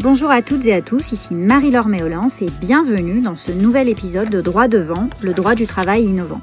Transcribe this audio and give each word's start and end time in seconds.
Bonjour 0.00 0.30
à 0.30 0.42
toutes 0.42 0.64
et 0.64 0.72
à 0.74 0.80
tous, 0.80 1.10
ici 1.10 1.34
Marie-Laure 1.34 1.88
Méolance 1.88 2.40
et 2.40 2.50
bienvenue 2.60 3.20
dans 3.20 3.34
ce 3.34 3.50
nouvel 3.50 3.88
épisode 3.88 4.30
de 4.30 4.40
Droit 4.40 4.68
devant, 4.68 5.10
le 5.22 5.34
droit 5.34 5.56
du 5.56 5.66
travail 5.66 6.04
innovant. 6.04 6.40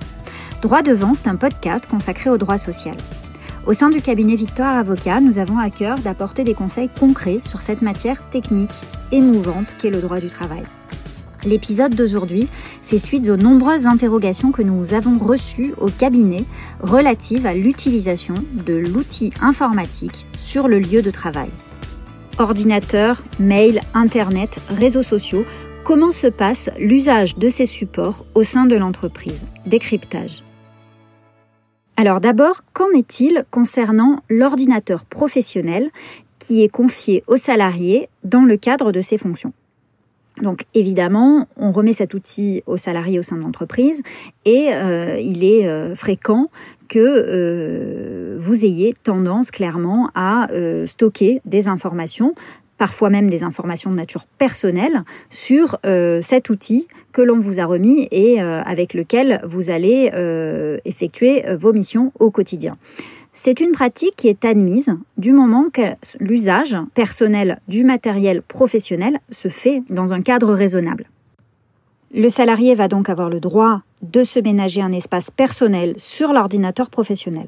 Droit 0.62 0.82
devant, 0.82 1.14
c'est 1.14 1.30
un 1.30 1.38
podcast 1.38 1.86
consacré 1.86 2.30
au 2.30 2.38
droit 2.38 2.58
social. 2.58 2.98
Au 3.66 3.72
sein 3.72 3.90
du 3.90 4.02
cabinet 4.02 4.36
Victoire 4.36 4.76
Avocat, 4.76 5.22
nous 5.22 5.38
avons 5.38 5.58
à 5.58 5.70
cœur 5.70 5.98
d'apporter 6.00 6.44
des 6.44 6.54
conseils 6.54 6.90
concrets 7.00 7.40
sur 7.48 7.62
cette 7.62 7.82
matière 7.82 8.30
technique, 8.30 8.76
émouvante 9.14 9.78
qu'est 9.80 9.90
le 9.90 10.02
droit 10.02 10.20
du 10.20 10.28
travail. 10.28 10.64
L'épisode 11.46 11.96
d'aujourd'hui 11.96 12.50
fait 12.84 13.00
suite 13.00 13.30
aux 13.30 13.38
nombreuses 13.38 13.86
interrogations 13.86 14.52
que 14.52 14.64
nous 14.64 14.94
avons 14.94 15.18
reçues 15.18 15.74
au 15.78 15.88
cabinet 15.88 16.44
relatives 16.82 17.46
à 17.46 17.54
l'utilisation 17.54 18.36
de 18.52 18.74
l'outil 18.74 19.32
informatique 19.42 20.28
sur 20.38 20.68
le 20.68 20.80
lieu 20.80 21.02
de 21.02 21.12
travail. 21.12 21.50
Ordinateur, 22.38 23.24
mail, 23.40 23.82
internet, 23.94 24.60
réseaux 24.68 25.04
sociaux, 25.04 25.46
comment 25.86 26.12
se 26.12 26.28
passe 26.28 26.70
l'usage 26.78 27.38
de 27.38 27.48
ces 27.48 27.66
supports 27.66 28.26
au 28.36 28.43
sein 28.43 28.66
de 28.66 28.76
l'entreprise? 28.76 29.46
Décryptage. 29.66 30.43
Alors 31.96 32.20
d'abord, 32.20 32.63
qu'en 32.73 32.91
est-il 32.91 33.45
concernant 33.52 34.21
l'ordinateur 34.29 35.05
professionnel 35.05 35.90
qui 36.38 36.62
est 36.62 36.67
confié 36.67 37.23
aux 37.27 37.38
salariés 37.38 38.09
dans 38.26 38.43
le 38.43 38.57
cadre 38.57 38.91
de 38.91 38.99
ses 38.99 39.17
fonctions? 39.17 39.54
Donc 40.41 40.66
évidemment, 40.73 41.48
on 41.55 41.71
remet 41.71 41.94
cet 41.94 42.13
outil 42.13 42.62
aux 42.66 42.77
salariés 42.77 43.20
au 43.20 43.23
sein 43.23 43.38
de 43.38 43.41
l'entreprise 43.41 44.02
et 44.43 44.70
euh, 44.73 45.17
il 45.20 45.43
est 45.43 45.67
euh, 45.67 45.95
fréquent 45.95 46.49
que 46.89 46.99
euh, 46.99 48.35
vous 48.38 48.66
ayez 48.66 48.93
tendance 49.03 49.49
clairement 49.49 50.12
à 50.13 50.48
stocker 50.85 51.41
des 51.45 51.67
informations 51.67 52.35
parfois 52.77 53.09
même 53.09 53.29
des 53.29 53.43
informations 53.43 53.90
de 53.90 53.95
nature 53.95 54.26
personnelle 54.38 55.02
sur 55.29 55.79
cet 56.21 56.49
outil 56.49 56.90
que 57.13 57.21
l'on 57.21 57.40
vous 57.40 57.62
a 57.62 57.65
remis 57.65 58.09
et 58.12 58.41
avec 58.41 58.93
lequel 58.93 59.41
vous 59.46 59.70
allez 59.70 60.12
effectuer 60.84 61.46
vos 61.55 61.71
missions 61.71 62.12
au 62.20 62.31
quotidien. 62.31 62.76
C'est 63.37 63.59
une 63.59 63.73
pratique 63.73 64.16
qui 64.16 64.30
est 64.30 64.45
admise 64.45 64.95
du 65.17 65.33
moment 65.33 65.66
que 65.72 65.81
l'usage 66.22 66.78
personnel 66.94 67.59
du 67.67 67.83
matériel 67.83 68.41
professionnel 68.41 69.19
se 69.30 69.50
fait 69.50 69.83
dans 69.89 70.14
un 70.14 70.22
cadre 70.22 70.53
raisonnable. 70.53 71.05
Le 72.13 72.30
salarié 72.30 72.75
va 72.75 72.88
donc 72.88 73.09
avoir 73.09 73.30
le 73.30 73.41
droit 73.41 73.81
de 74.02 74.23
se 74.23 74.39
ménager 74.39 74.81
un 74.81 74.94
espace 74.94 75.31
personnel 75.31 75.95
sur 75.97 76.31
l'ordinateur 76.31 76.89
professionnel. 76.89 77.47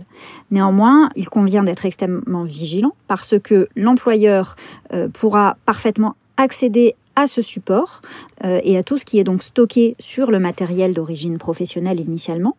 Néanmoins, 0.51 1.09
il 1.15 1.29
convient 1.29 1.63
d'être 1.63 1.85
extrêmement 1.85 2.43
vigilant 2.43 2.93
parce 3.07 3.39
que 3.39 3.69
l'employeur 3.77 4.57
euh, 4.93 5.07
pourra 5.07 5.55
parfaitement 5.65 6.15
accéder 6.35 6.95
à 7.17 7.25
ce 7.25 7.41
support 7.41 8.01
euh, 8.45 8.61
et 8.63 8.77
à 8.77 8.83
tout 8.83 8.97
ce 8.97 9.03
qui 9.03 9.19
est 9.19 9.23
donc 9.25 9.43
stocké 9.43 9.95
sur 9.99 10.29
le 10.29 10.39
matériel 10.39 10.93
d'origine 10.93 11.39
professionnelle 11.39 11.99
initialement, 11.99 12.55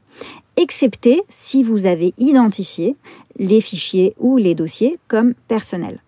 excepté 0.57 1.23
si 1.29 1.63
vous 1.63 1.87
avez 1.87 2.13
identifié 2.19 2.97
les 3.39 3.61
fichiers 3.61 4.15
ou 4.19 4.37
les 4.37 4.57
dossiers 4.57 4.99
comme 5.07 5.35
personnels. 5.47 6.03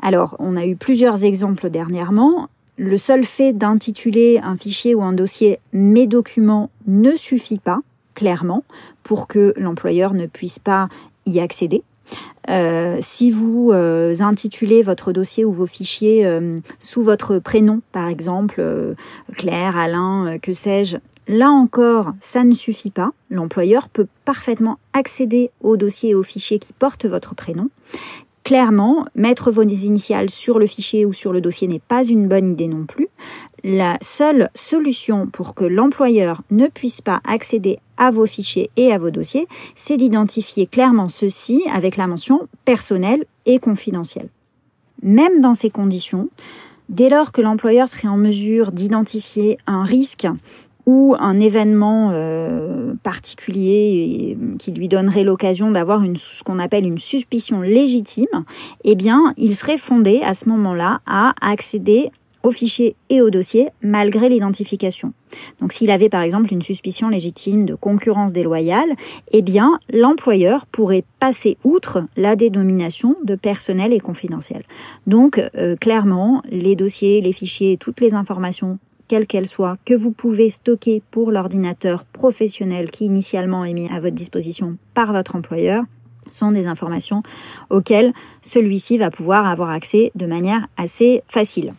Alors, 0.00 0.34
on 0.38 0.56
a 0.56 0.66
eu 0.66 0.76
plusieurs 0.76 1.24
exemples 1.24 1.68
dernièrement. 1.68 2.48
Le 2.78 2.96
seul 2.96 3.24
fait 3.24 3.52
d'intituler 3.52 4.40
un 4.42 4.56
fichier 4.56 4.94
ou 4.94 5.02
un 5.02 5.12
dossier 5.12 5.60
mes 5.72 6.06
documents 6.06 6.70
ne 6.86 7.14
suffit 7.14 7.58
pas, 7.58 7.80
clairement, 8.14 8.64
pour 9.02 9.28
que 9.28 9.52
l'employeur 9.58 10.14
ne 10.14 10.26
puisse 10.26 10.58
pas 10.58 10.88
y 11.26 11.38
accéder. 11.38 11.82
Euh, 12.50 12.98
si 13.00 13.30
vous 13.30 13.70
euh, 13.72 14.14
intitulez 14.20 14.82
votre 14.82 15.12
dossier 15.12 15.44
ou 15.44 15.52
vos 15.52 15.66
fichiers 15.66 16.26
euh, 16.26 16.60
sous 16.78 17.02
votre 17.02 17.38
prénom, 17.38 17.80
par 17.92 18.08
exemple, 18.08 18.62
Claire, 19.34 19.76
Alain, 19.76 20.38
que 20.40 20.52
sais-je, 20.52 20.98
là 21.26 21.48
encore, 21.48 22.12
ça 22.20 22.44
ne 22.44 22.54
suffit 22.54 22.90
pas. 22.90 23.12
L'employeur 23.30 23.88
peut 23.88 24.06
parfaitement 24.24 24.78
accéder 24.92 25.50
au 25.60 25.76
dossier 25.76 26.10
et 26.10 26.14
aux 26.14 26.22
fichiers 26.22 26.58
qui 26.58 26.72
portent 26.72 27.06
votre 27.06 27.34
prénom. 27.34 27.70
Clairement, 28.44 29.06
mettre 29.14 29.50
vos 29.50 29.62
initiales 29.62 30.28
sur 30.28 30.58
le 30.58 30.66
fichier 30.66 31.06
ou 31.06 31.14
sur 31.14 31.32
le 31.32 31.40
dossier 31.40 31.66
n'est 31.66 31.78
pas 31.78 32.04
une 32.04 32.28
bonne 32.28 32.50
idée 32.50 32.68
non 32.68 32.84
plus. 32.84 33.08
La 33.66 33.96
seule 34.02 34.50
solution 34.54 35.26
pour 35.26 35.54
que 35.54 35.64
l'employeur 35.64 36.42
ne 36.50 36.66
puisse 36.66 37.00
pas 37.00 37.22
accéder 37.24 37.78
à 37.96 38.10
vos 38.10 38.26
fichiers 38.26 38.68
et 38.76 38.92
à 38.92 38.98
vos 38.98 39.10
dossiers, 39.10 39.46
c'est 39.74 39.96
d'identifier 39.96 40.66
clairement 40.66 41.08
ceci 41.08 41.64
avec 41.72 41.96
la 41.96 42.06
mention 42.06 42.46
personnelle 42.66 43.24
et 43.46 43.58
confidentielle. 43.58 44.28
Même 45.02 45.40
dans 45.40 45.54
ces 45.54 45.70
conditions, 45.70 46.28
dès 46.90 47.08
lors 47.08 47.32
que 47.32 47.40
l'employeur 47.40 47.88
serait 47.88 48.08
en 48.08 48.18
mesure 48.18 48.70
d'identifier 48.70 49.56
un 49.66 49.82
risque 49.82 50.26
ou 50.84 51.16
un 51.18 51.40
événement 51.40 52.10
euh, 52.12 52.92
particulier 53.02 54.36
qui 54.58 54.72
lui 54.72 54.88
donnerait 54.88 55.24
l'occasion 55.24 55.70
d'avoir 55.70 56.02
ce 56.16 56.44
qu'on 56.44 56.58
appelle 56.58 56.84
une 56.84 56.98
suspicion 56.98 57.62
légitime, 57.62 58.44
eh 58.84 58.94
bien, 58.94 59.32
il 59.38 59.56
serait 59.56 59.78
fondé 59.78 60.20
à 60.22 60.34
ce 60.34 60.50
moment-là 60.50 61.00
à 61.06 61.32
accéder 61.40 62.10
au 62.44 62.52
fichier 62.52 62.94
et 63.10 63.20
au 63.20 63.30
dossier 63.30 63.70
malgré 63.82 64.28
l'identification. 64.28 65.12
Donc 65.60 65.72
s'il 65.72 65.90
avait 65.90 66.08
par 66.08 66.22
exemple 66.22 66.52
une 66.52 66.62
suspicion 66.62 67.08
légitime 67.08 67.64
de 67.64 67.74
concurrence 67.74 68.32
déloyale, 68.32 68.94
eh 69.32 69.42
bien 69.42 69.80
l'employeur 69.90 70.66
pourrait 70.66 71.04
passer 71.18 71.56
outre 71.64 72.04
la 72.16 72.36
dénomination 72.36 73.16
de 73.24 73.34
personnel 73.34 73.92
et 73.92 74.00
confidentiel. 74.00 74.62
Donc 75.08 75.42
euh, 75.56 75.74
clairement, 75.74 76.42
les 76.48 76.76
dossiers, 76.76 77.20
les 77.20 77.32
fichiers, 77.32 77.76
toutes 77.76 78.00
les 78.00 78.14
informations 78.14 78.78
quelle 79.06 79.26
qu'elle 79.26 79.46
soit, 79.46 79.76
que 79.84 79.92
vous 79.92 80.12
pouvez 80.12 80.48
stocker 80.48 81.02
pour 81.10 81.30
l'ordinateur 81.30 82.06
professionnel 82.06 82.90
qui 82.90 83.04
initialement 83.04 83.64
est 83.64 83.74
mis 83.74 83.86
à 83.88 84.00
votre 84.00 84.14
disposition 84.14 84.78
par 84.94 85.12
votre 85.12 85.36
employeur, 85.36 85.84
sont 86.30 86.52
des 86.52 86.66
informations 86.66 87.22
auxquelles 87.68 88.14
celui-ci 88.40 88.96
va 88.96 89.10
pouvoir 89.10 89.46
avoir 89.46 89.68
accès 89.68 90.10
de 90.14 90.24
manière 90.24 90.68
assez 90.78 91.22
facile. 91.26 91.74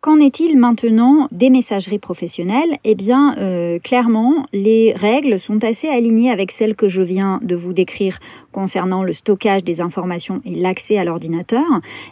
Qu'en 0.00 0.20
est-il 0.20 0.56
maintenant 0.56 1.26
des 1.32 1.50
messageries 1.50 1.98
professionnelles? 1.98 2.76
Eh 2.84 2.94
bien, 2.94 3.36
euh, 3.38 3.80
clairement, 3.80 4.46
les 4.52 4.92
règles 4.92 5.40
sont 5.40 5.64
assez 5.64 5.88
alignées 5.88 6.30
avec 6.30 6.52
celles 6.52 6.76
que 6.76 6.86
je 6.86 7.02
viens 7.02 7.40
de 7.42 7.56
vous 7.56 7.72
décrire 7.72 8.20
concernant 8.52 9.02
le 9.02 9.12
stockage 9.12 9.64
des 9.64 9.80
informations 9.80 10.40
et 10.44 10.54
l'accès 10.54 10.98
à 10.98 11.04
l'ordinateur. 11.04 11.66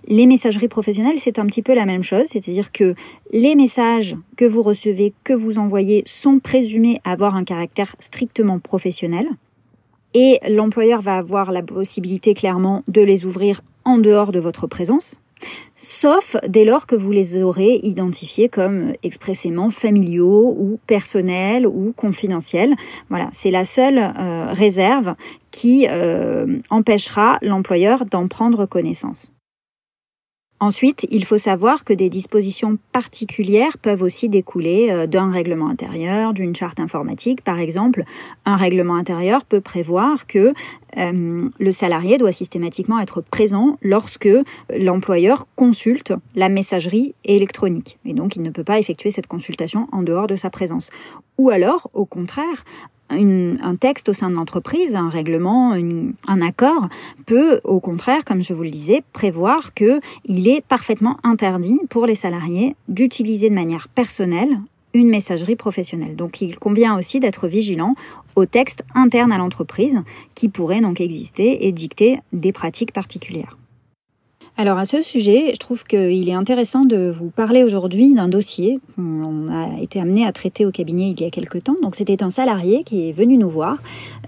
Les 0.09 0.27
messageries 0.27 0.67
professionnelles, 0.67 1.21
c'est 1.21 1.39
un 1.39 1.47
petit 1.47 1.63
peu 1.63 1.77
la 1.77 1.87
même 1.87 2.03
chose, 2.03 2.25
c'est-à-dire 2.29 2.73
que 2.73 2.97
les 3.31 3.55
messages 3.55 4.17
que 4.37 4.45
vous 4.45 4.63
recevez, 4.63 5.15
que 5.23 5.33
vous 5.33 5.59
envoyez, 5.59 6.03
sont 6.07 6.41
présumés 6.41 7.01
avoir 7.05 7.37
un 7.37 7.45
caractère 7.45 7.95
strictement 8.01 8.59
professionnel. 8.59 9.29
Et 10.13 10.41
l'employeur 10.49 11.03
va 11.03 11.19
avoir 11.19 11.53
la 11.53 11.63
possibilité 11.63 12.35
clairement 12.35 12.83
de 12.89 13.03
les 13.03 13.25
ouvrir 13.25 13.63
en 13.85 13.99
dehors 13.99 14.33
de 14.33 14.41
votre 14.41 14.67
présence, 14.67 15.21
sauf 15.77 16.37
dès 16.49 16.65
lors 16.65 16.87
que 16.87 16.97
vous 16.97 17.13
les 17.13 17.43
aurez 17.43 17.81
identifiés 17.83 18.49
comme 18.49 18.93
expressément 19.03 19.71
familiaux 19.71 20.57
ou 20.59 20.79
personnels 20.87 21.67
ou 21.67 21.93
confidentiels. 21.95 22.75
Voilà, 23.11 23.29
c'est 23.33 23.51
la 23.51 23.65
seule 23.65 23.99
euh, 23.99 24.53
réserve 24.53 25.15
qui 25.51 25.87
euh, 25.89 26.59
empêchera 26.71 27.39
l'employeur 27.43 28.05
d'en 28.07 28.29
prendre 28.29 28.67
connaissance. 28.67 29.31
Ensuite, 30.67 31.07
il 31.13 31.25
faut 31.25 31.39
savoir 31.39 31.85
que 31.85 31.93
des 31.93 32.11
dispositions 32.11 32.77
particulières 32.91 33.79
peuvent 33.79 34.03
aussi 34.03 34.29
découler 34.29 34.91
euh, 34.91 35.07
d'un 35.07 35.31
règlement 35.31 35.69
intérieur, 35.69 36.33
d'une 36.33 36.57
charte 36.57 36.81
informatique. 36.81 37.41
Par 37.43 37.61
exemple, 37.61 38.03
un 38.47 38.57
règlement 38.57 38.97
intérieur 38.97 39.45
peut 39.45 39.61
prévoir 39.61 40.27
que 40.27 40.55
euh, 40.97 41.49
le 41.57 41.71
salarié 41.71 42.19
doit 42.19 42.33
systématiquement 42.33 42.99
être 42.99 43.21
présent 43.21 43.79
lorsque 43.81 44.29
l'employeur 44.77 45.47
consulte 45.55 46.15
la 46.35 46.49
messagerie 46.49 47.15
électronique. 47.25 48.01
Et 48.05 48.13
donc, 48.13 48.35
il 48.35 48.43
ne 48.43 48.51
peut 48.51 48.65
pas 48.65 48.81
effectuer 48.81 49.13
cette 49.13 49.29
consultation 49.29 49.87
en 49.93 50.03
dehors 50.03 50.27
de 50.27 50.35
sa 50.35 50.51
présence. 50.51 50.91
Ou 51.39 51.51
alors, 51.51 51.91
au 51.95 52.07
contraire, 52.07 52.65
un 53.11 53.77
texte 53.77 54.09
au 54.09 54.13
sein 54.13 54.31
de 54.31 54.35
l'entreprise, 54.35 54.97
un 54.97 55.09
règlement, 55.09 55.73
un 55.73 56.41
accord 56.41 56.89
peut, 57.25 57.61
au 57.65 57.81
contraire, 57.81 58.25
comme 58.25 58.43
je 58.43 58.53
vous 58.53 58.63
le 58.63 58.71
disais, 58.71 59.03
prévoir 59.13 59.75
que 59.75 60.01
il 60.25 60.49
est 60.49 60.61
parfaitement 60.61 61.19
interdit 61.23 61.81
pour 61.89 62.07
les 62.07 62.15
salariés 62.15 62.75
d'utiliser 62.89 63.49
de 63.49 63.55
manière 63.55 63.89
personnelle 63.89 64.59
une 64.95 65.09
messagerie 65.09 65.57
professionnelle. 65.57 66.17
Donc 66.17 66.41
il 66.41 66.59
convient 66.59 66.99
aussi 66.99 67.21
d'être 67.21 67.49
vigilant 67.49 67.95
aux 68.35 68.47
textes 68.47 68.83
internes 68.95 69.33
à 69.33 69.39
l'entreprise 69.39 69.97
qui 70.35 70.49
pourraient 70.49 70.81
donc 70.81 71.01
exister 71.01 71.67
et 71.67 71.73
dicter 71.73 72.19
des 72.33 72.53
pratiques 72.53 72.93
particulières. 72.93 73.57
Alors 74.59 74.79
à 74.79 74.87
ce 74.87 75.03
sujet, 75.03 75.51
je 75.53 75.59
trouve 75.59 75.85
qu'il 75.85 76.27
est 76.31 76.35
intéressant 76.35 76.87
de 76.87 77.11
vous 77.11 77.29
parler 77.29 77.63
aujourd'hui 77.63 78.15
d'un 78.15 78.27
dossier 78.27 78.81
qu'on 78.95 79.51
a 79.51 79.79
été 79.83 80.01
amené 80.01 80.27
à 80.27 80.33
traiter 80.33 80.65
au 80.65 80.71
cabinet 80.71 81.11
il 81.11 81.21
y 81.21 81.27
a 81.27 81.31
quelque 81.31 81.59
temps. 81.59 81.77
Donc 81.83 81.95
c'était 81.95 82.23
un 82.23 82.31
salarié 82.31 82.83
qui 82.83 83.07
est 83.07 83.13
venu 83.13 83.37
nous 83.37 83.51
voir. 83.51 83.77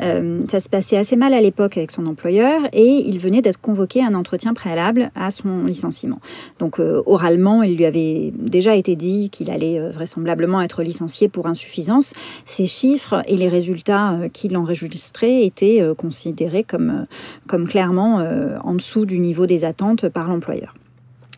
Euh, 0.03 0.43
ça 0.51 0.61
se 0.61 0.69
passait 0.69 0.99
assez 0.99 1.17
mal 1.17 1.33
à 1.33 1.41
l'époque 1.41 1.79
avec 1.79 1.91
son 1.91 2.05
employeur 2.05 2.61
et 2.75 3.03
il 3.07 3.19
venait 3.19 3.41
d'être 3.41 3.59
convoqué 3.59 4.03
à 4.03 4.09
un 4.09 4.15
entretien 4.15 4.53
préalable 4.53 5.11
à 5.15 5.31
son 5.31 5.65
licenciement. 5.65 6.21
Donc 6.59 6.79
euh, 6.79 7.03
oralement, 7.07 7.63
il 7.63 7.79
lui 7.79 7.87
avait 7.87 8.31
déjà 8.37 8.77
été 8.77 8.97
dit 8.97 9.31
qu'il 9.31 9.51
allait 9.51 9.81
euh, 9.81 9.89
vraisemblablement 9.89 10.61
être 10.61 10.83
licencié 10.83 11.29
pour 11.29 11.47
insuffisance. 11.47 12.13
Ces 12.45 12.67
chiffres 12.67 13.23
et 13.29 13.37
les 13.39 13.49
résultats 13.49 14.19
qu'il 14.35 14.59
enregistrait 14.59 15.47
étaient 15.47 15.83
considérés 15.97 16.65
comme, 16.65 17.07
comme 17.47 17.67
clairement 17.67 18.23
en 18.63 18.75
dessous 18.75 19.07
du 19.07 19.19
niveau 19.21 19.47
des 19.47 19.65
attentes 19.65 20.07
l'employeur. 20.27 20.75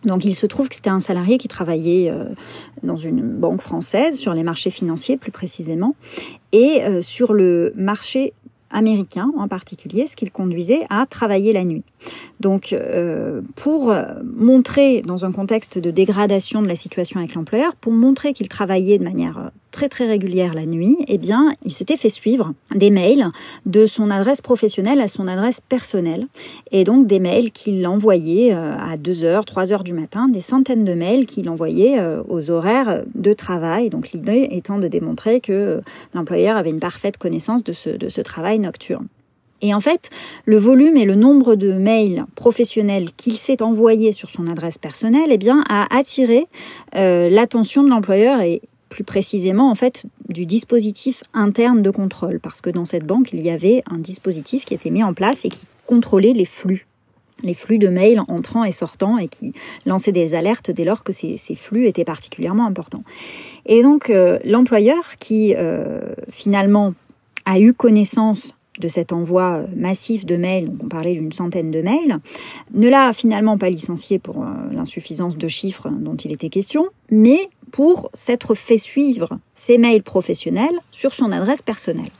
Donc 0.04 0.24
il 0.24 0.34
se 0.34 0.46
trouve 0.46 0.68
que 0.68 0.74
c'était 0.74 0.90
un 0.90 1.00
salarié 1.00 1.38
qui 1.38 1.48
travaillait 1.48 2.10
euh, 2.10 2.24
dans 2.82 2.96
une 2.96 3.20
banque 3.20 3.60
française 3.60 4.18
sur 4.18 4.32
les 4.32 4.42
marchés 4.42 4.70
financiers 4.70 5.16
plus 5.16 5.30
précisément 5.30 5.94
et 6.52 6.82
euh, 6.82 7.02
sur 7.02 7.34
le 7.34 7.72
marché 7.76 8.32
américain 8.70 9.30
en 9.36 9.48
particulier, 9.48 10.06
ce 10.06 10.16
qui 10.16 10.24
le 10.24 10.30
conduisait 10.30 10.86
à 10.88 11.04
travailler 11.06 11.52
la 11.52 11.64
nuit. 11.64 11.84
Donc, 12.40 12.72
euh, 12.72 13.42
pour 13.54 13.94
montrer, 14.24 15.02
dans 15.02 15.24
un 15.24 15.32
contexte 15.32 15.78
de 15.78 15.90
dégradation 15.90 16.62
de 16.62 16.68
la 16.68 16.74
situation 16.74 17.20
avec 17.20 17.34
l'employeur, 17.34 17.76
pour 17.76 17.92
montrer 17.92 18.32
qu'il 18.32 18.48
travaillait 18.48 18.98
de 18.98 19.04
manière 19.04 19.50
très 19.70 19.88
très 19.88 20.06
régulière 20.06 20.54
la 20.54 20.66
nuit, 20.66 20.96
eh 21.08 21.18
bien, 21.18 21.54
il 21.64 21.72
s'était 21.72 21.96
fait 21.96 22.08
suivre 22.08 22.52
des 22.74 22.90
mails 22.90 23.28
de 23.66 23.86
son 23.86 24.10
adresse 24.10 24.40
professionnelle 24.40 25.00
à 25.00 25.08
son 25.08 25.28
adresse 25.28 25.60
personnelle. 25.60 26.26
Et 26.72 26.84
donc 26.84 27.06
des 27.06 27.20
mails 27.20 27.52
qu'il 27.52 27.86
envoyait 27.86 28.52
euh, 28.52 28.76
à 28.76 28.96
2h, 28.96 29.46
3h 29.46 29.82
du 29.82 29.92
matin, 29.92 30.28
des 30.28 30.40
centaines 30.40 30.84
de 30.84 30.94
mails 30.94 31.26
qu'il 31.26 31.48
envoyait 31.48 32.00
euh, 32.00 32.22
aux 32.28 32.50
horaires 32.50 33.02
de 33.14 33.32
travail. 33.32 33.90
Donc 33.90 34.12
l'idée 34.12 34.48
étant 34.50 34.78
de 34.78 34.88
démontrer 34.88 35.40
que 35.40 35.52
euh, 35.52 35.80
l'employeur 36.14 36.56
avait 36.56 36.70
une 36.70 36.80
parfaite 36.80 37.16
connaissance 37.16 37.64
de 37.64 37.72
ce, 37.72 37.90
de 37.90 38.08
ce 38.08 38.20
travail 38.20 38.58
nocturne. 38.58 39.06
Et 39.62 39.74
en 39.74 39.80
fait, 39.80 40.10
le 40.44 40.56
volume 40.56 40.96
et 40.96 41.04
le 41.04 41.14
nombre 41.14 41.54
de 41.54 41.72
mails 41.72 42.24
professionnels 42.34 43.10
qu'il 43.16 43.36
s'est 43.36 43.62
envoyé 43.62 44.12
sur 44.12 44.30
son 44.30 44.46
adresse 44.46 44.78
personnelle, 44.78 45.30
eh 45.30 45.38
bien, 45.38 45.64
a 45.68 45.86
attiré 45.94 46.46
l'attention 46.94 47.82
de 47.82 47.90
l'employeur 47.90 48.40
et 48.40 48.62
plus 48.90 49.04
précisément 49.04 49.70
en 49.70 49.74
fait 49.74 50.04
du 50.28 50.44
dispositif 50.44 51.22
interne 51.32 51.80
de 51.80 51.90
contrôle 51.90 52.40
parce 52.40 52.60
que 52.60 52.68
dans 52.68 52.84
cette 52.84 53.06
banque 53.06 53.32
il 53.32 53.40
y 53.40 53.48
avait 53.48 53.82
un 53.88 53.98
dispositif 53.98 54.66
qui 54.66 54.74
était 54.74 54.90
mis 54.90 55.02
en 55.02 55.14
place 55.14 55.44
et 55.44 55.48
qui 55.48 55.60
contrôlait 55.86 56.34
les 56.34 56.44
flux 56.44 56.86
les 57.42 57.54
flux 57.54 57.78
de 57.78 57.88
mails 57.88 58.20
entrant 58.28 58.64
et 58.64 58.72
sortant 58.72 59.16
et 59.16 59.28
qui 59.28 59.54
lançait 59.86 60.12
des 60.12 60.34
alertes 60.34 60.70
dès 60.70 60.84
lors 60.84 61.04
que 61.04 61.12
ces, 61.12 61.38
flux 61.56 61.86
étaient 61.86 62.04
particulièrement 62.04 62.66
importants. 62.66 63.02
Et 63.64 63.82
donc 63.82 64.10
euh, 64.10 64.38
l'employeur 64.44 65.16
qui 65.18 65.54
euh, 65.56 66.00
finalement 66.30 66.92
a 67.46 67.58
eu 67.58 67.72
connaissance 67.72 68.54
de 68.80 68.88
cet 68.88 69.12
envoi 69.12 69.64
massif 69.76 70.26
de 70.26 70.36
mails, 70.36 70.70
donc 70.70 70.84
on 70.84 70.88
parlait 70.88 71.14
d'une 71.14 71.32
centaine 71.32 71.70
de 71.70 71.82
mails, 71.82 72.18
ne 72.72 72.88
l'a 72.88 73.12
finalement 73.12 73.58
pas 73.58 73.70
licencié 73.70 74.18
pour 74.18 74.42
euh, 74.42 74.46
l'insuffisance 74.72 75.36
de 75.36 75.48
chiffres 75.48 75.88
dont 75.90 76.16
il 76.16 76.32
était 76.32 76.48
question, 76.48 76.88
mais 77.10 77.48
pour 77.70 78.10
s'être 78.14 78.54
fait 78.54 78.78
suivre 78.78 79.38
ses 79.54 79.78
mails 79.78 80.02
professionnels 80.02 80.78
sur 80.90 81.14
son 81.14 81.30
adresse 81.30 81.62
personnelle. 81.62 82.10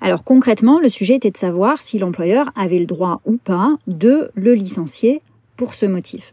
Alors 0.00 0.24
concrètement, 0.24 0.80
le 0.80 0.88
sujet 0.88 1.16
était 1.16 1.30
de 1.30 1.36
savoir 1.36 1.82
si 1.82 1.98
l'employeur 1.98 2.50
avait 2.56 2.78
le 2.78 2.86
droit 2.86 3.20
ou 3.24 3.36
pas 3.36 3.76
de 3.86 4.30
le 4.34 4.54
licencier 4.54 5.22
pour 5.56 5.74
ce 5.74 5.86
motif. 5.86 6.32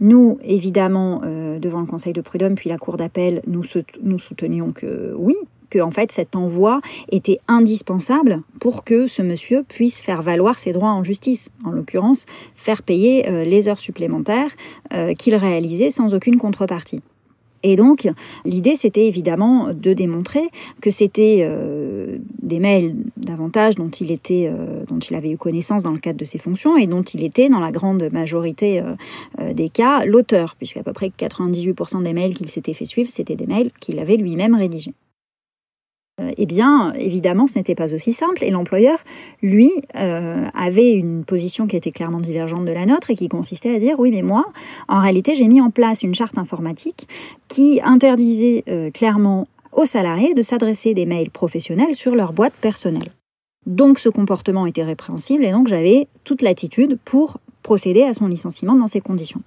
Nous, 0.00 0.38
évidemment, 0.42 1.20
euh, 1.24 1.58
devant 1.58 1.80
le 1.80 1.86
Conseil 1.86 2.12
de 2.12 2.20
prud'homme 2.20 2.56
puis 2.56 2.68
la 2.68 2.78
Cour 2.78 2.96
d'appel, 2.96 3.42
nous 3.46 4.18
soutenions 4.18 4.72
que 4.72 5.14
oui, 5.16 5.36
en 5.80 5.90
fait 5.90 6.12
cet 6.12 6.36
envoi 6.36 6.80
était 7.10 7.38
indispensable 7.48 8.42
pour 8.60 8.84
que 8.84 9.06
ce 9.06 9.22
monsieur 9.22 9.62
puisse 9.62 10.00
faire 10.00 10.22
valoir 10.22 10.58
ses 10.58 10.72
droits 10.72 10.90
en 10.90 11.04
justice, 11.04 11.50
en 11.64 11.70
l'occurrence 11.70 12.26
faire 12.54 12.82
payer 12.82 13.28
euh, 13.28 13.44
les 13.44 13.68
heures 13.68 13.78
supplémentaires 13.78 14.50
euh, 14.92 15.14
qu'il 15.14 15.34
réalisait 15.34 15.90
sans 15.90 16.14
aucune 16.14 16.38
contrepartie. 16.38 17.00
Et 17.66 17.76
donc, 17.76 18.06
l'idée, 18.44 18.76
c'était 18.76 19.06
évidemment 19.06 19.72
de 19.72 19.94
démontrer 19.94 20.42
que 20.82 20.90
c'était 20.90 21.38
euh, 21.40 22.18
des 22.42 22.60
mails 22.60 22.94
davantage 23.16 23.76
dont 23.76 23.88
il 23.88 24.10
était, 24.10 24.52
dont 24.86 24.98
il 24.98 25.16
avait 25.16 25.30
eu 25.30 25.38
connaissance 25.38 25.82
dans 25.82 25.92
le 25.92 25.98
cadre 25.98 26.18
de 26.18 26.26
ses 26.26 26.36
fonctions 26.36 26.76
et 26.76 26.86
dont 26.86 27.02
il 27.02 27.24
était, 27.24 27.48
dans 27.48 27.60
la 27.60 27.72
grande 27.72 28.10
majorité 28.12 28.82
des 29.54 29.70
cas, 29.70 30.04
l'auteur, 30.04 30.56
puisqu'à 30.58 30.82
peu 30.82 30.92
près 30.92 31.10
98% 31.18 32.02
des 32.02 32.12
mails 32.12 32.34
qu'il 32.34 32.50
s'était 32.50 32.74
fait 32.74 32.84
suivre, 32.84 33.08
c'était 33.10 33.34
des 33.34 33.46
mails 33.46 33.70
qu'il 33.80 33.98
avait 33.98 34.18
lui-même 34.18 34.54
rédigés. 34.54 34.92
Euh, 36.20 36.30
eh 36.36 36.46
bien, 36.46 36.92
évidemment, 36.92 37.46
ce 37.46 37.58
n'était 37.58 37.74
pas 37.74 37.92
aussi 37.92 38.12
simple. 38.12 38.44
Et 38.44 38.50
l'employeur, 38.50 38.98
lui, 39.42 39.70
euh, 39.96 40.46
avait 40.54 40.92
une 40.92 41.24
position 41.24 41.66
qui 41.66 41.76
était 41.76 41.90
clairement 41.90 42.20
divergente 42.20 42.64
de 42.64 42.72
la 42.72 42.86
nôtre 42.86 43.10
et 43.10 43.16
qui 43.16 43.28
consistait 43.28 43.74
à 43.74 43.78
dire, 43.78 43.98
oui, 43.98 44.10
mais 44.12 44.22
moi, 44.22 44.44
en 44.88 45.00
réalité, 45.00 45.34
j'ai 45.34 45.48
mis 45.48 45.60
en 45.60 45.70
place 45.70 46.02
une 46.02 46.14
charte 46.14 46.38
informatique 46.38 47.08
qui 47.48 47.80
interdisait 47.82 48.62
euh, 48.68 48.90
clairement 48.90 49.48
aux 49.72 49.86
salariés 49.86 50.34
de 50.34 50.42
s'adresser 50.42 50.94
des 50.94 51.04
mails 51.04 51.30
professionnels 51.30 51.96
sur 51.96 52.14
leur 52.14 52.32
boîte 52.32 52.54
personnelle. 52.54 53.10
Donc, 53.66 53.98
ce 53.98 54.08
comportement 54.08 54.66
était 54.66 54.84
répréhensible 54.84 55.44
et 55.44 55.50
donc 55.50 55.68
j'avais 55.68 56.06
toute 56.22 56.42
l'attitude 56.42 56.98
pour 57.04 57.38
procéder 57.62 58.02
à 58.02 58.12
son 58.12 58.28
licenciement 58.28 58.76
dans 58.76 58.86
ces 58.86 59.00
conditions. 59.00 59.40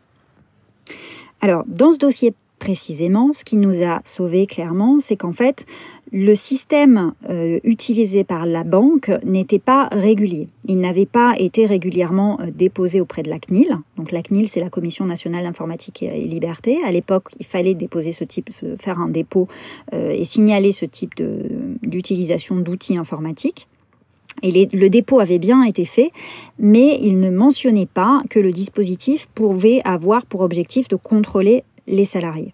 Alors, 1.39 1.63
dans 1.67 1.93
ce 1.93 1.99
dossier 1.99 2.33
précisément, 2.67 3.31
ce 3.31 3.45
qui 3.45 3.55
nous 3.55 3.81
a 3.81 4.01
sauvés 4.03 4.45
clairement, 4.45 4.99
c'est 4.99 5.15
qu'en 5.15 5.31
fait, 5.31 5.65
le 6.11 6.35
système 6.35 7.13
euh, 7.29 7.61
utilisé 7.63 8.25
par 8.25 8.45
la 8.45 8.65
banque 8.65 9.09
n'était 9.23 9.57
pas 9.57 9.87
régulier. 9.93 10.49
Il 10.65 10.79
n'avait 10.79 11.05
pas 11.05 11.33
été 11.39 11.65
régulièrement 11.65 12.37
euh, 12.41 12.47
déposé 12.53 12.99
auprès 12.99 13.23
de 13.23 13.29
la 13.29 13.39
CNIL. 13.39 13.77
Donc 13.95 14.11
la 14.11 14.21
CNIL, 14.21 14.49
c'est 14.49 14.59
la 14.59 14.69
Commission 14.69 15.05
nationale 15.05 15.45
d'informatique 15.45 16.03
et 16.03 16.25
liberté. 16.25 16.79
À 16.83 16.91
l'époque, 16.91 17.29
il 17.39 17.45
fallait 17.45 17.73
déposer 17.73 18.11
ce 18.11 18.25
type, 18.25 18.49
euh, 18.63 18.75
faire 18.77 18.99
un 18.99 19.07
dépôt 19.07 19.47
et 19.93 20.25
signaler 20.25 20.73
ce 20.73 20.83
type 20.83 21.13
d'utilisation 21.83 22.57
d'outils 22.57 22.97
informatiques. 22.97 23.69
Et 24.43 24.51
le 24.51 24.89
dépôt 24.89 25.21
avait 25.21 25.39
bien 25.39 25.63
été 25.63 25.85
fait, 25.85 26.11
mais 26.59 26.99
il 27.01 27.19
ne 27.21 27.29
mentionnait 27.29 27.87
pas 27.87 28.21
que 28.29 28.39
le 28.39 28.51
dispositif 28.51 29.27
pouvait 29.33 29.81
avoir 29.85 30.25
pour 30.25 30.41
objectif 30.41 30.89
de 30.89 30.97
contrôler 30.97 31.63
les 31.87 32.05
salariés. 32.05 32.53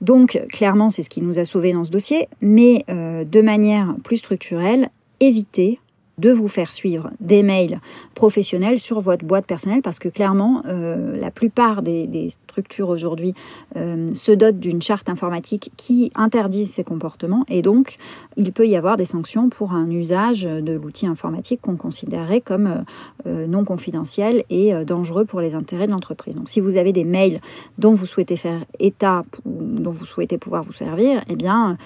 Donc 0.00 0.40
clairement, 0.50 0.90
c'est 0.90 1.02
ce 1.02 1.10
qui 1.10 1.22
nous 1.22 1.38
a 1.38 1.44
sauvés 1.44 1.72
dans 1.72 1.84
ce 1.84 1.90
dossier, 1.90 2.28
mais 2.40 2.84
euh, 2.88 3.24
de 3.24 3.40
manière 3.40 3.96
plus 4.04 4.18
structurelle, 4.18 4.90
éviter 5.20 5.80
de 6.18 6.30
vous 6.30 6.48
faire 6.48 6.72
suivre 6.72 7.10
des 7.20 7.42
mails 7.42 7.80
professionnels 8.14 8.78
sur 8.78 9.00
votre 9.00 9.24
boîte 9.24 9.46
personnelle 9.46 9.82
parce 9.82 9.98
que 9.98 10.08
clairement, 10.08 10.62
euh, 10.66 11.16
la 11.18 11.30
plupart 11.30 11.82
des, 11.82 12.30
structures 12.30 12.88
aujourd'hui 12.88 13.34
euh, 13.76 14.12
se 14.14 14.32
dotent 14.32 14.58
d'une 14.58 14.82
charte 14.82 15.08
informatique 15.08 15.70
qui 15.76 16.10
interdit 16.16 16.66
ces 16.66 16.82
comportements 16.82 17.44
et 17.48 17.62
donc 17.62 17.98
il 18.36 18.52
peut 18.52 18.66
y 18.66 18.74
avoir 18.74 18.96
des 18.96 19.04
sanctions 19.04 19.48
pour 19.48 19.72
un 19.72 19.88
usage 19.90 20.42
de 20.42 20.72
l'outil 20.72 21.06
informatique 21.06 21.60
qu'on 21.60 21.76
considérerait 21.76 22.40
comme 22.40 22.84
euh, 23.26 23.46
non 23.46 23.64
confidentiel 23.64 24.44
et 24.50 24.72
dangereux 24.84 25.24
pour 25.24 25.40
les 25.40 25.54
intérêts 25.54 25.86
de 25.86 25.92
l'entreprise. 25.92 26.34
Donc 26.34 26.50
si 26.50 26.60
vous 26.60 26.76
avez 26.76 26.92
des 26.92 27.04
mails 27.04 27.40
dont 27.78 27.94
vous 27.94 28.06
souhaitez 28.06 28.36
faire 28.36 28.64
état, 28.80 29.24
dont 29.44 29.92
vous 29.92 30.04
souhaitez 30.04 30.38
pouvoir 30.38 30.64
vous 30.64 30.72
servir, 30.72 31.22
eh 31.28 31.36
bien 31.36 31.76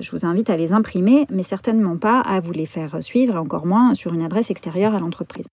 je 0.00 0.10
vous 0.10 0.26
invite 0.26 0.50
à 0.50 0.56
les 0.56 0.72
imprimer, 0.72 1.26
mais 1.30 1.42
certainement 1.42 1.96
pas 1.96 2.20
à 2.20 2.40
vous 2.40 2.52
les 2.52 2.66
faire 2.66 3.02
suivre, 3.02 3.34
et 3.34 3.38
encore 3.38 3.66
moins 3.66 3.94
sur 3.94 4.14
une 4.14 4.22
adresse 4.22 4.50
extérieure 4.50 4.94
à 4.94 5.00
l'entreprise. 5.00 5.46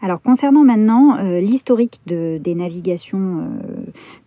Alors 0.00 0.20
concernant 0.20 0.62
maintenant 0.62 1.16
euh, 1.16 1.40
l'historique 1.40 2.00
de, 2.06 2.38
des 2.38 2.54
navigations 2.54 3.40
euh, 3.40 3.75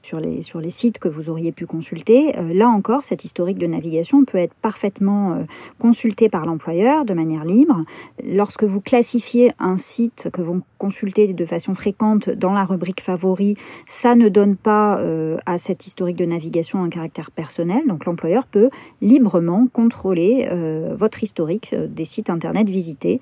sur, 0.01 0.19
les, 0.19 0.41
sur 0.41 0.59
les 0.59 0.69
sites 0.69 0.99
que 0.99 1.07
vous 1.07 1.29
auriez 1.29 1.51
pu 1.51 1.65
consulter, 1.65 2.37
euh, 2.37 2.53
là 2.53 2.69
encore, 2.69 3.03
cet 3.03 3.25
historique 3.25 3.57
de 3.57 3.67
navigation 3.67 4.25
peut 4.25 4.37
être 4.37 4.53
parfaitement 4.53 5.45
consulté 5.77 6.29
par 6.29 6.45
l'employeur 6.45 7.05
de 7.05 7.13
manière 7.13 7.45
libre. 7.45 7.81
Lorsque 8.23 8.63
vous 8.63 8.81
classifiez 8.81 9.51
un 9.59 9.77
site 9.77 10.29
que 10.31 10.41
vous 10.41 10.61
consultez 10.77 11.33
de 11.33 11.45
façon 11.45 11.73
fréquente 11.73 12.29
dans 12.29 12.53
la 12.53 12.65
rubrique 12.65 13.01
favoris, 13.01 13.55
ça 13.87 14.15
ne 14.15 14.29
donne 14.29 14.55
pas 14.55 15.01
à 15.45 15.57
cet 15.57 15.85
historique 15.85 16.17
de 16.17 16.25
navigation 16.25 16.83
un 16.83 16.89
caractère 16.89 17.31
personnel, 17.31 17.87
donc 17.87 18.05
l'employeur 18.05 18.45
peut 18.45 18.69
librement 19.01 19.67
contrôler 19.71 20.49
votre 20.97 21.23
historique 21.23 21.75
des 21.75 22.05
sites 22.05 22.29
internet 22.29 22.69
visités 22.69 23.21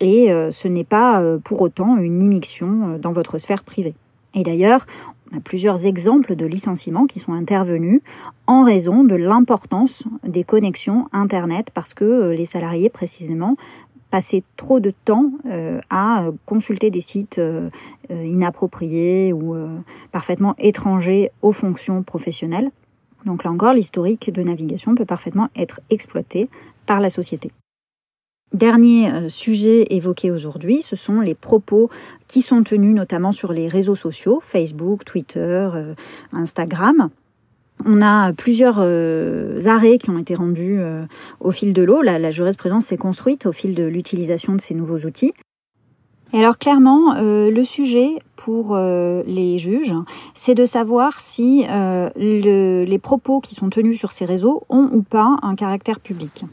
et 0.00 0.32
euh, 0.32 0.50
ce 0.50 0.66
n'est 0.66 0.84
pas 0.84 1.20
euh, 1.20 1.38
pour 1.38 1.60
autant 1.60 1.96
une 1.98 2.22
immixtion 2.22 2.94
euh, 2.94 2.98
dans 2.98 3.12
votre 3.12 3.38
sphère 3.38 3.62
privée. 3.62 3.94
Et 4.34 4.42
d'ailleurs, 4.42 4.86
on 5.32 5.36
a 5.36 5.40
plusieurs 5.40 5.86
exemples 5.86 6.36
de 6.36 6.46
licenciements 6.46 7.06
qui 7.06 7.18
sont 7.18 7.32
intervenus 7.32 8.00
en 8.46 8.64
raison 8.64 9.04
de 9.04 9.14
l'importance 9.14 10.04
des 10.24 10.44
connexions 10.44 11.08
Internet 11.12 11.68
parce 11.72 11.94
que 11.94 12.30
les 12.30 12.46
salariés 12.46 12.90
précisément 12.90 13.56
passer 14.10 14.42
trop 14.56 14.80
de 14.80 14.90
temps 14.90 15.30
à 15.88 16.26
consulter 16.46 16.90
des 16.90 17.00
sites 17.00 17.40
inappropriés 18.10 19.32
ou 19.32 19.54
parfaitement 20.10 20.56
étrangers 20.58 21.30
aux 21.42 21.52
fonctions 21.52 22.02
professionnelles. 22.02 22.70
Donc 23.24 23.44
là 23.44 23.52
encore, 23.52 23.72
l'historique 23.72 24.32
de 24.32 24.42
navigation 24.42 24.96
peut 24.96 25.04
parfaitement 25.04 25.48
être 25.54 25.80
exploité 25.90 26.48
par 26.86 26.98
la 26.98 27.10
société. 27.10 27.52
Dernier 28.52 29.12
euh, 29.12 29.28
sujet 29.28 29.86
évoqué 29.90 30.32
aujourd'hui, 30.32 30.82
ce 30.82 30.96
sont 30.96 31.20
les 31.20 31.36
propos 31.36 31.88
qui 32.26 32.42
sont 32.42 32.64
tenus 32.64 32.96
notamment 32.96 33.30
sur 33.30 33.52
les 33.52 33.68
réseaux 33.68 33.94
sociaux, 33.94 34.42
Facebook, 34.44 35.04
Twitter, 35.04 35.68
euh, 35.72 35.94
Instagram. 36.32 37.10
On 37.86 38.02
a 38.02 38.32
plusieurs 38.32 38.78
euh, 38.80 39.64
arrêts 39.66 39.98
qui 39.98 40.10
ont 40.10 40.18
été 40.18 40.34
rendus 40.34 40.80
au 41.38 41.52
fil 41.52 41.72
de 41.72 41.82
l'eau. 41.82 42.02
La, 42.02 42.18
la 42.18 42.30
jurisprudence 42.30 42.86
s'est 42.86 42.98
construite 42.98 43.46
au 43.46 43.52
fil 43.52 43.74
de 43.74 43.84
l'utilisation 43.84 44.54
de 44.54 44.60
ces 44.60 44.74
nouveaux 44.74 44.98
outils. 44.98 45.32
Et 46.32 46.40
alors 46.40 46.58
clairement, 46.58 47.14
le 47.18 47.62
sujet 47.64 48.18
pour 48.36 48.76
les 48.76 49.58
juges, 49.58 49.94
c'est 50.34 50.54
de 50.54 50.66
savoir 50.66 51.20
si 51.20 51.64
les 52.16 52.98
propos 53.02 53.40
qui 53.40 53.54
sont 53.54 53.70
tenus 53.70 53.98
sur 53.98 54.12
ces 54.12 54.26
réseaux 54.26 54.64
ont 54.68 54.90
ou 54.92 55.02
pas 55.02 55.38
un 55.42 55.54
caractère 55.54 56.00
public 56.00 56.44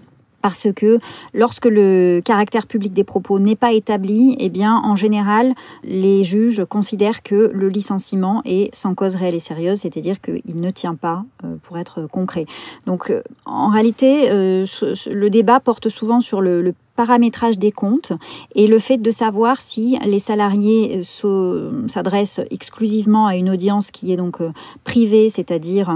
parce 0.48 0.70
que 0.74 1.00
lorsque 1.34 1.66
le 1.66 2.22
caractère 2.24 2.68
public 2.68 2.94
des 2.94 3.04
propos 3.04 3.38
n'est 3.38 3.58
pas 3.58 3.74
établi, 3.74 4.38
eh 4.40 4.48
bien, 4.48 4.80
en 4.82 4.96
général, 4.96 5.54
les 5.84 6.24
juges 6.24 6.64
considèrent 6.64 7.22
que 7.22 7.52
le 7.54 7.68
licenciement 7.68 8.42
est 8.46 8.74
sans 8.74 8.96
cause 8.96 9.16
réelle 9.16 9.36
et 9.36 9.40
sérieuse, 9.40 9.82
c'est-à-dire 9.82 10.22
qu'il 10.22 10.62
ne 10.62 10.72
tient 10.72 10.96
pas, 10.96 11.26
euh, 11.44 11.58
pour 11.64 11.78
être 11.78 12.08
concret. 12.10 12.46
Donc, 12.86 13.10
euh, 13.10 13.24
en 13.46 13.68
réalité, 13.72 14.32
euh, 14.32 14.66
le 15.12 15.30
débat 15.30 15.60
porte 15.60 15.90
souvent 15.90 16.22
sur 16.22 16.40
le, 16.40 16.74
paramétrage 16.96 17.60
des 17.60 17.72
comptes 17.72 18.14
et 18.56 18.66
le 18.66 18.80
fait 18.80 18.98
de 18.98 19.12
savoir 19.12 19.62
si 19.62 20.00
les 20.04 20.18
salariés 20.18 21.02
s'adressent 21.04 22.42
exclusivement 22.50 23.28
à 23.28 23.36
une 23.36 23.52
audience 23.52 23.92
qui 23.92 24.12
est 24.12 24.18
donc 24.18 24.40
privée, 24.84 25.30
c'est-à-dire 25.30 25.92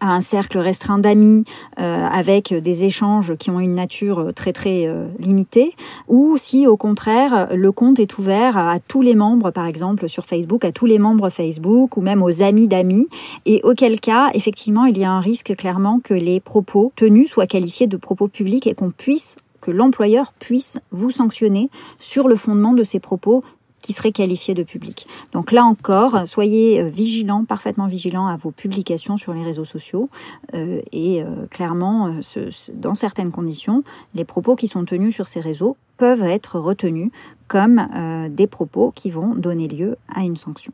à 0.00 0.14
un 0.14 0.20
cercle 0.20 0.58
restreint 0.58 0.98
d'amis 0.98 1.44
euh, 1.78 2.06
avec 2.06 2.52
des 2.52 2.84
échanges 2.84 3.36
qui 3.36 3.50
ont 3.50 3.60
une 3.60 3.74
nature 3.74 4.32
très 4.34 4.52
très 4.52 4.86
euh, 4.86 5.06
limitée 5.18 5.74
ou 6.08 6.36
si 6.36 6.66
au 6.66 6.76
contraire 6.76 7.48
le 7.54 7.72
compte 7.72 7.98
est 7.98 8.18
ouvert 8.18 8.56
à 8.56 8.80
tous 8.80 9.02
les 9.02 9.14
membres 9.14 9.50
par 9.50 9.66
exemple 9.66 10.08
sur 10.08 10.26
Facebook 10.26 10.64
à 10.64 10.72
tous 10.72 10.86
les 10.86 10.98
membres 10.98 11.30
Facebook 11.30 11.96
ou 11.96 12.00
même 12.00 12.22
aux 12.22 12.42
amis 12.42 12.68
d'amis 12.68 13.08
et 13.46 13.60
auquel 13.64 14.00
cas 14.00 14.30
effectivement 14.34 14.86
il 14.86 14.98
y 14.98 15.04
a 15.04 15.10
un 15.10 15.20
risque 15.20 15.54
clairement 15.56 16.00
que 16.00 16.14
les 16.14 16.40
propos 16.40 16.92
tenus 16.96 17.30
soient 17.30 17.46
qualifiés 17.46 17.86
de 17.86 17.96
propos 17.96 18.28
publics 18.28 18.66
et 18.66 18.74
qu'on 18.74 18.90
puisse 18.90 19.36
que 19.64 19.70
l'employeur 19.70 20.34
puisse 20.38 20.78
vous 20.90 21.10
sanctionner 21.10 21.70
sur 21.98 22.28
le 22.28 22.36
fondement 22.36 22.74
de 22.74 22.84
ces 22.84 23.00
propos 23.00 23.42
qui 23.84 23.92
serait 23.92 24.12
qualifié 24.12 24.54
de 24.54 24.62
public. 24.62 25.06
Donc 25.32 25.52
là 25.52 25.62
encore, 25.62 26.26
soyez 26.26 26.80
euh, 26.80 26.88
vigilants, 26.88 27.44
parfaitement 27.44 27.86
vigilants 27.86 28.26
à 28.26 28.36
vos 28.38 28.50
publications 28.50 29.18
sur 29.18 29.34
les 29.34 29.44
réseaux 29.44 29.66
sociaux 29.66 30.08
euh, 30.54 30.80
et 30.90 31.22
euh, 31.22 31.44
clairement, 31.50 32.18
dans 32.72 32.94
certaines 32.94 33.30
conditions, 33.30 33.84
les 34.14 34.24
propos 34.24 34.56
qui 34.56 34.68
sont 34.68 34.86
tenus 34.86 35.14
sur 35.14 35.28
ces 35.28 35.40
réseaux 35.40 35.76
peuvent 35.98 36.22
être 36.22 36.58
retenus 36.58 37.10
comme 37.46 37.86
des 38.30 38.46
propos 38.46 38.90
qui 38.90 39.10
vont 39.10 39.34
donner 39.34 39.68
lieu 39.68 39.96
à 40.08 40.22
une 40.22 40.36
sanction. 40.36 40.72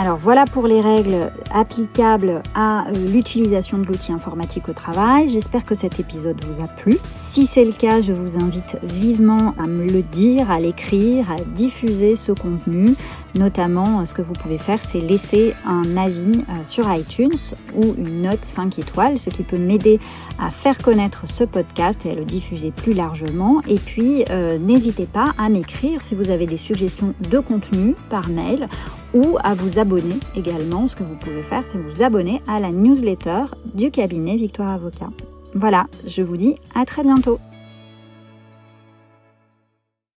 Alors 0.00 0.16
voilà 0.16 0.44
pour 0.44 0.68
les 0.68 0.80
règles 0.80 1.32
applicables 1.52 2.44
à 2.54 2.86
euh, 2.86 2.92
l'utilisation 3.12 3.78
de 3.78 3.84
l'outil 3.84 4.12
informatique 4.12 4.68
au 4.68 4.72
travail. 4.72 5.26
J'espère 5.26 5.64
que 5.64 5.74
cet 5.74 5.98
épisode 5.98 6.40
vous 6.44 6.62
a 6.62 6.68
plu. 6.68 6.98
Si 7.10 7.46
c'est 7.46 7.64
le 7.64 7.72
cas, 7.72 8.00
je 8.00 8.12
vous 8.12 8.38
invite 8.38 8.78
vivement 8.84 9.56
à 9.58 9.66
me 9.66 9.84
le 9.88 10.02
dire, 10.02 10.52
à 10.52 10.60
l'écrire, 10.60 11.28
à 11.32 11.42
diffuser 11.42 12.14
ce 12.14 12.30
contenu. 12.30 12.94
Notamment, 13.38 14.00
euh, 14.00 14.04
ce 14.04 14.14
que 14.14 14.22
vous 14.22 14.32
pouvez 14.32 14.58
faire, 14.58 14.80
c'est 14.82 15.00
laisser 15.00 15.54
un 15.64 15.96
avis 15.96 16.40
euh, 16.40 16.64
sur 16.64 16.92
iTunes 16.92 17.38
ou 17.76 17.94
une 17.96 18.22
note 18.22 18.42
5 18.44 18.78
étoiles, 18.80 19.18
ce 19.18 19.30
qui 19.30 19.44
peut 19.44 19.58
m'aider 19.58 20.00
à 20.40 20.50
faire 20.50 20.78
connaître 20.78 21.28
ce 21.28 21.44
podcast 21.44 22.04
et 22.04 22.10
à 22.10 22.14
le 22.14 22.24
diffuser 22.24 22.72
plus 22.72 22.92
largement. 22.92 23.60
Et 23.68 23.78
puis, 23.78 24.24
n'hésitez 24.60 25.06
pas 25.06 25.32
à 25.36 25.48
m'écrire 25.48 26.00
si 26.00 26.14
vous 26.14 26.30
avez 26.30 26.46
des 26.46 26.56
suggestions 26.56 27.14
de 27.28 27.38
contenu 27.38 27.94
par 28.08 28.28
mail 28.28 28.66
ou 29.14 29.36
à 29.42 29.54
vous 29.54 29.78
abonner 29.78 30.18
également. 30.36 30.86
Ce 30.88 30.96
que 30.96 31.02
vous 31.02 31.16
pouvez 31.16 31.42
faire, 31.42 31.64
c'est 31.72 31.78
vous 31.78 32.02
abonner 32.02 32.42
à 32.46 32.60
la 32.60 32.70
newsletter 32.70 33.44
du 33.74 33.90
cabinet 33.90 34.36
Victoire 34.36 34.74
Avocat. 34.74 35.10
Voilà, 35.54 35.86
je 36.06 36.22
vous 36.22 36.36
dis 36.36 36.56
à 36.74 36.84
très 36.84 37.02
bientôt. 37.02 37.40